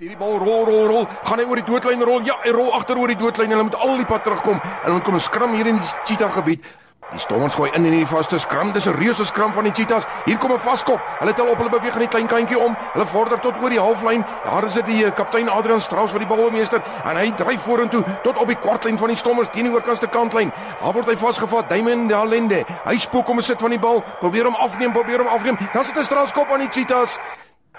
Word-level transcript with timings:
Hierdie 0.00 0.16
bal 0.16 0.38
rol 0.40 0.62
rol 0.64 0.86
rol, 0.88 1.02
gaan 1.28 1.42
hy 1.42 1.44
oor 1.44 1.58
die 1.60 1.66
doodlyn 1.68 2.00
rol. 2.08 2.22
Ja, 2.24 2.38
hy 2.40 2.54
rol 2.56 2.70
agter 2.72 2.96
oor 2.96 3.10
die 3.12 3.18
doodlyn. 3.20 3.50
Hulle 3.52 3.66
moet 3.66 3.74
al 3.84 3.98
die 4.00 4.06
pad 4.08 4.22
terugkom. 4.24 4.56
Hulle 4.56 4.94
moet 4.94 5.04
kom 5.04 5.18
skram 5.20 5.52
hier 5.52 5.68
in 5.68 5.76
die 5.76 5.90
cheetah 6.08 6.30
gebied. 6.32 6.64
Die 7.10 7.20
Stormers 7.20 7.58
gooi 7.58 7.68
in 7.76 7.84
in 7.84 7.98
die 7.98 8.06
vaste 8.08 8.38
skram. 8.40 8.70
Dis 8.72 8.86
'n 8.88 8.96
reuse 8.96 9.26
skram 9.28 9.52
van 9.52 9.68
die 9.68 9.72
Cheetahs. 9.76 10.06
Hier 10.24 10.38
kom 10.38 10.52
'n 10.52 10.58
vaskop. 10.58 11.00
Hulle 11.18 11.34
tel 11.34 11.50
op, 11.52 11.58
hulle 11.58 11.68
beweeg 11.68 11.92
in 11.92 12.06
die 12.06 12.08
klein 12.08 12.26
kantjie 12.26 12.58
om. 12.58 12.76
Hulle 12.92 13.06
vorder 13.06 13.40
tot 13.40 13.60
oor 13.60 13.68
die 13.68 13.80
halflyn. 13.80 14.24
Daar 14.44 14.64
is 14.64 14.72
dit 14.72 14.86
die 14.86 15.04
uh, 15.04 15.12
kaptein 15.14 15.50
Adrian 15.50 15.80
Strauss 15.80 16.12
wat 16.12 16.20
die 16.20 16.36
balmeester 16.36 16.80
en 17.04 17.16
hy 17.16 17.32
dryf 17.36 17.60
vorentoe 17.60 18.04
tot 18.22 18.38
op 18.38 18.46
die 18.46 18.56
kwartlyn 18.56 18.98
van 18.98 19.08
die 19.08 19.16
Stormers 19.16 19.50
teen 19.52 19.64
die 19.64 19.72
oorkantste 19.72 20.08
kantlyn. 20.08 20.52
Daar 20.80 20.92
word 20.92 21.06
hy 21.06 21.16
vasgevat. 21.16 21.68
Damon 21.68 22.08
Dalende. 22.08 22.64
Hy 22.84 22.96
spook 22.96 23.28
om 23.28 23.36
'n 23.36 23.42
sit 23.42 23.60
van 23.60 23.70
die 23.70 23.78
bal. 23.78 24.02
Probeer 24.20 24.44
hom 24.44 24.54
afneem, 24.54 24.92
probeer 24.92 25.18
hom 25.18 25.28
afneem. 25.28 25.58
Dan 25.72 25.84
sit 25.84 25.96
'n 25.96 26.04
strafskop 26.04 26.50
aan 26.50 26.60
die 26.60 26.70
Cheetahs. 26.70 27.18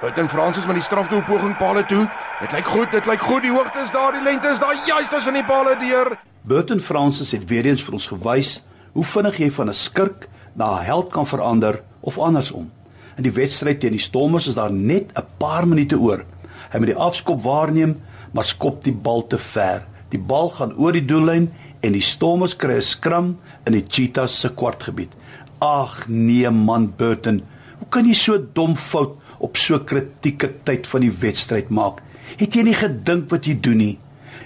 Buiten 0.02 0.29
Fransis 0.29 0.65
met 0.65 0.79
die 0.79 0.81
strafdoelpoging 0.83 1.52
palle 1.59 1.84
toe. 1.85 2.07
Dit 2.39 2.53
lyk 2.55 2.70
goed, 2.73 2.88
dit 2.89 3.05
lyk 3.05 3.21
goed. 3.21 3.44
Die 3.45 3.52
hoogte 3.53 3.84
is 3.84 3.91
daar, 3.94 4.16
die 4.16 4.23
lengte 4.26 4.49
is 4.49 4.57
daar. 4.57 4.73
Juist 4.88 5.12
tussen 5.13 5.35
die 5.38 5.43
palle 5.45 5.76
deur. 5.77 6.16
Burton 6.41 6.81
Francis 6.81 7.35
het 7.35 7.45
weer 7.52 7.70
eens 7.70 7.84
vir 7.85 7.99
ons 7.99 8.07
gewys 8.09 8.55
hoe 8.95 9.05
vinnig 9.05 9.38
jy 9.38 9.52
van 9.53 9.70
'n 9.70 9.77
skurk 9.77 10.26
na 10.57 10.71
'n 10.79 10.85
held 10.90 11.12
kan 11.13 11.27
verander 11.27 11.84
of 11.99 12.17
andersom. 12.17 12.71
In 13.17 13.23
die 13.23 13.31
wedstryd 13.31 13.79
teen 13.79 13.93
die 13.93 14.02
Stormers 14.02 14.48
is 14.48 14.57
daar 14.57 14.71
net 14.71 15.13
'n 15.13 15.26
paar 15.38 15.67
minute 15.67 15.99
oor. 15.99 16.26
Hy 16.71 16.77
moet 16.79 16.93
die 16.95 17.04
afskop 17.07 17.43
waarneem, 17.43 18.02
maar 18.34 18.45
skop 18.45 18.84
die 18.84 18.95
bal 18.95 19.27
te 19.27 19.38
ver. 19.38 19.85
Die 20.09 20.20
bal 20.20 20.49
gaan 20.49 20.73
oor 20.77 20.91
die 20.91 21.05
doellyn 21.05 21.54
en 21.79 21.91
die 21.91 22.02
Stormers 22.02 22.55
kry 22.55 22.73
'n 22.73 22.81
skram 22.81 23.38
in 23.65 23.73
die 23.73 23.85
Cheetahs 23.88 24.40
se 24.40 24.49
kwartgebied. 24.49 25.13
Ag 25.59 26.07
nee 26.07 26.49
man 26.49 26.93
Burton, 26.98 27.43
hoe 27.77 27.88
kan 27.90 28.05
jy 28.05 28.13
so 28.13 28.48
dom 28.54 28.76
fout 28.76 29.20
op 29.41 29.58
so 29.58 29.80
kritieke 29.80 30.52
tyd 30.68 30.88
van 30.88 31.05
die 31.05 31.13
wedstryd 31.22 31.70
maak? 31.70 32.02
Het 32.38 32.55
jy 32.55 32.63
nie 32.68 32.77
gedink 32.77 33.30
wat 33.34 33.48
jy 33.49 33.58
doen 33.59 33.82
nie? 33.82 33.96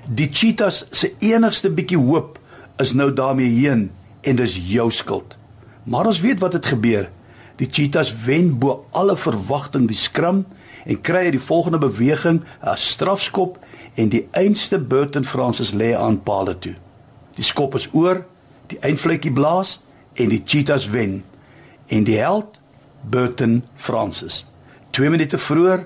Die 0.06 0.30
Cheetahs 0.32 0.86
se 0.92 1.12
enigste 1.20 1.72
bietjie 1.74 2.00
hoop 2.00 2.40
is 2.82 2.94
nou 2.94 3.12
daarmee 3.14 3.52
heen 3.60 3.90
en 4.26 4.40
dis 4.40 4.58
jou 4.58 4.92
skuld. 4.92 5.36
Maar 5.86 6.10
ons 6.12 6.22
weet 6.22 6.42
wat 6.42 6.54
het 6.58 6.72
gebeur. 6.74 7.10
Die 7.56 7.70
Cheetahs 7.72 8.12
wen 8.26 8.56
bo 8.60 8.86
alle 8.92 9.16
verwagting 9.18 9.88
die 9.88 9.98
skram 9.98 10.44
en 10.86 11.02
kry 11.02 11.28
uit 11.30 11.38
die 11.38 11.48
volgende 11.48 11.80
beweging 11.82 12.42
'n 12.62 12.78
strafskop 12.78 13.58
en 13.96 14.10
die 14.10 14.28
einste 14.32 14.80
Burton 14.80 15.26
Francis 15.26 15.72
lê 15.72 15.96
aan 15.96 16.24
paal 16.24 16.60
toe. 16.60 16.76
Die 17.36 17.44
skop 17.44 17.76
is 17.76 17.88
oor, 17.92 18.26
die 18.68 18.80
eindvletjie 18.80 19.32
blaas 19.32 19.82
en 20.14 20.30
die 20.30 20.42
Cheetahs 20.46 20.90
wen. 20.90 21.24
En 21.88 22.04
die 22.04 22.18
held 22.18 22.60
Burton 23.02 23.64
Francis. 23.74 24.46
2 24.96 25.10
minute 25.12 25.38
vroeër 25.38 25.82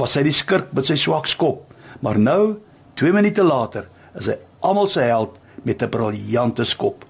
was 0.00 0.14
hy 0.16 0.22
die 0.24 0.32
skurk 0.32 0.70
met 0.72 0.88
sy 0.88 0.96
swak 0.96 1.26
skop, 1.28 1.66
maar 2.00 2.16
nou, 2.16 2.56
2 2.96 3.12
minute 3.12 3.44
later, 3.44 3.90
is 4.16 4.30
hy 4.32 4.38
almal 4.64 4.88
se 4.88 5.04
held 5.04 5.36
met 5.68 5.82
'n 5.82 5.90
briljante 5.92 6.64
skop. 6.64 7.04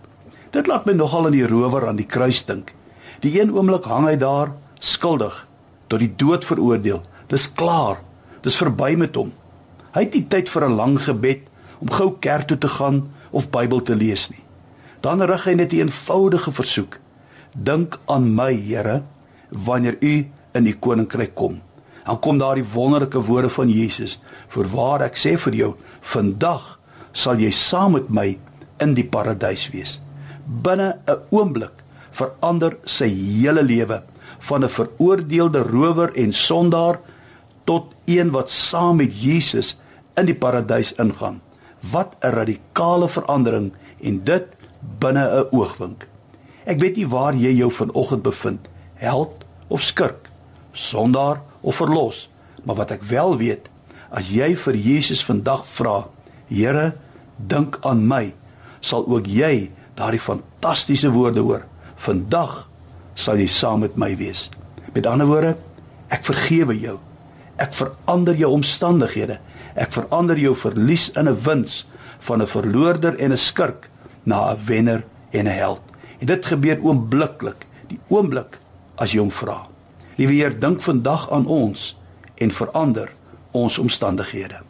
Dit 0.51 0.67
laat 0.67 0.87
my 0.87 0.93
nogal 0.93 1.27
aan 1.27 1.37
die 1.39 1.47
rower 1.47 1.87
aan 1.89 1.97
die 1.97 2.11
kruis 2.11 2.45
dink. 2.45 2.75
Die 3.21 3.41
een 3.41 3.55
oomblik 3.55 3.85
hang 3.85 4.07
hy 4.07 4.17
daar 4.17 4.53
skuldig 4.81 5.47
tot 5.87 5.99
die 5.99 6.15
dood 6.17 6.45
veroordeel. 6.45 7.03
Dis 7.29 7.47
klaar. 7.53 8.03
Dis 8.43 8.59
verby 8.59 8.95
met 8.97 9.15
hom. 9.15 9.33
Hy 9.95 10.01
het 10.01 10.15
nie 10.15 10.27
tyd 10.29 10.49
vir 10.49 10.65
'n 10.69 10.77
lang 10.77 10.99
gebed 10.99 11.41
om 11.81 11.91
gou 11.91 12.17
kerk 12.21 12.47
toe 12.47 12.59
te 12.59 12.69
gaan 12.69 13.11
of 13.31 13.51
Bybel 13.51 13.83
te 13.83 13.95
lees 13.95 14.31
nie. 14.31 14.45
Dan 15.01 15.23
rig 15.23 15.45
hy 15.45 15.55
net 15.55 15.73
'n 15.73 15.77
eenvoudige 15.77 16.53
versoek. 16.53 16.99
Dink 17.55 17.99
aan 18.07 18.35
my, 18.35 18.53
Here, 18.55 19.03
wanneer 19.51 19.97
u 20.01 20.27
in 20.55 20.65
die 20.65 20.79
koninkryk 20.79 21.35
kom. 21.35 21.61
Dan 22.05 22.21
kom 22.21 22.39
daar 22.39 22.55
die 22.55 22.73
wonderlike 22.75 23.21
woorde 23.21 23.51
van 23.51 23.69
Jesus: 23.69 24.21
"Voorwaar 24.49 25.03
ek 25.03 25.17
sê 25.17 25.37
vir 25.39 25.55
jou, 25.55 25.75
vandag 26.01 26.79
sal 27.13 27.39
jy 27.39 27.51
saam 27.51 27.93
met 27.93 28.11
my 28.11 28.39
in 28.79 28.95
die 28.95 29.09
paradys 29.09 29.71
wees." 29.71 30.01
binne 30.47 30.99
'n 31.09 31.21
oomblik 31.31 31.83
verander 32.11 32.77
sy 32.85 33.09
hele 33.09 33.63
lewe 33.63 34.03
van 34.39 34.65
'n 34.65 34.69
veroordeelde 34.69 35.63
rower 35.63 36.13
en 36.15 36.33
sondaar 36.33 37.01
tot 37.65 37.95
een 38.05 38.31
wat 38.31 38.51
saam 38.51 38.97
met 38.97 39.13
Jesus 39.23 39.79
in 40.17 40.27
die 40.27 40.35
paradys 40.35 40.93
ingaan. 40.95 41.41
Wat 41.81 42.17
'n 42.21 42.31
radikale 42.31 43.09
verandering 43.09 43.73
en 44.01 44.25
dit 44.25 44.47
binne 44.99 45.25
'n 45.25 45.49
oogwink. 45.51 46.09
Ek 46.65 46.81
weet 46.81 46.97
nie 46.97 47.09
waar 47.09 47.35
jy 47.35 47.53
jou 47.53 47.73
vanoggend 47.73 48.23
bevind, 48.23 48.69
held 48.95 49.45
of 49.69 49.81
skurk, 49.81 50.31
sondaar 50.75 51.41
of 51.63 51.79
verlos, 51.81 52.29
maar 52.63 52.77
wat 52.77 52.91
ek 52.91 53.03
wel 53.09 53.37
weet, 53.41 53.71
as 54.11 54.31
jy 54.31 54.53
vir 54.57 54.75
Jesus 54.75 55.25
vandag 55.25 55.65
vra, 55.67 56.05
Here, 56.49 56.93
dink 57.37 57.79
aan 57.83 58.05
my, 58.07 58.35
sal 58.85 59.07
ook 59.09 59.27
jy 59.27 59.71
daardie 59.97 60.21
fantastiese 60.21 61.11
woorde 61.15 61.41
hoor. 61.41 61.65
Vandag 61.97 62.67
sal 63.19 63.41
jy 63.41 63.49
saam 63.51 63.85
met 63.85 63.97
my 63.97 64.13
wees. 64.19 64.51
Met 64.95 65.09
ander 65.09 65.29
woorde, 65.31 65.55
ek 66.13 66.27
vergewe 66.27 66.77
jou. 66.79 66.99
Ek 67.57 67.73
verander 67.75 68.37
jou 68.37 68.51
omstandighede. 68.55 69.39
Ek 69.75 69.91
verander 69.95 70.39
jou 70.39 70.55
verlies 70.59 71.09
in 71.17 71.29
'n 71.29 71.41
wins 71.47 71.87
van 72.21 72.43
'n 72.43 72.47
verloorder 72.47 73.17
en 73.19 73.33
'n 73.33 73.39
skurk 73.39 73.89
na 74.25 74.53
'n 74.53 74.59
wenner 74.67 75.05
en 75.33 75.47
'n 75.47 75.59
held. 75.59 75.83
En 76.21 76.27
dit 76.27 76.47
gebeur 76.47 76.79
oombliklik, 76.83 77.67
die 77.89 78.01
oomblik 78.09 78.59
as 78.97 79.13
jy 79.13 79.19
hom 79.19 79.31
vra. 79.31 79.74
Liewe 80.17 80.33
Heer, 80.33 80.55
dink 80.61 80.83
vandag 80.83 81.31
aan 81.31 81.47
ons 81.47 81.97
en 82.39 82.51
verander 82.51 83.11
ons 83.51 83.79
omstandighede. 83.79 84.61